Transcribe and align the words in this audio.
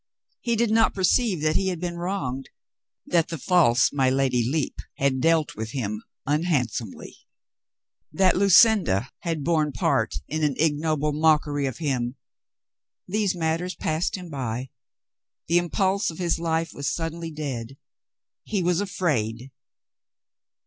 He 0.39 0.55
did 0.55 0.71
not 0.71 0.95
perceive 0.95 1.43
that 1.43 1.55
he 1.55 1.67
had 1.67 1.79
been 1.79 1.95
wronged. 1.95 2.49
That 3.05 3.27
the 3.27 3.37
false 3.37 3.93
my 3.93 4.09
Lady 4.09 4.43
Lepe 4.43 4.79
had 4.97 5.21
dealt 5.21 5.55
with 5.55 5.73
him 5.73 6.01
unhandsomely; 6.25 7.17
that 8.11 8.35
Lucinda 8.35 9.11
had 9.19 9.43
borne 9.43 9.71
part 9.71 10.15
in 10.27 10.43
an 10.43 10.55
ignoble 10.57 11.13
mockery 11.13 11.67
of 11.67 11.77
him— 11.77 12.15
these 13.15 13.35
matters 13.35 13.75
passed 13.75 14.15
him 14.17 14.31
by. 14.31 14.71
The 15.47 15.59
impulse 15.59 16.09
of 16.09 16.17
his 16.17 16.39
life 16.39 16.73
was 16.73 16.91
sud 16.91 17.13
denly 17.13 17.31
dead. 17.31 17.77
He 18.41 18.63
was 18.63 18.81
afraid. 18.81 19.51